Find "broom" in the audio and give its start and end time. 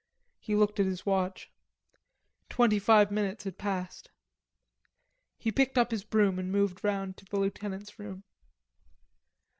6.03-6.39